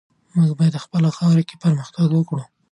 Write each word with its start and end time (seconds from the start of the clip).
موږ 0.35 0.51
باید 0.57 0.73
په 0.75 0.81
خپله 0.85 1.09
خاوره 1.17 1.43
کې 1.49 1.55
پرمختګ 1.63 2.07
وکړو. 2.13 2.43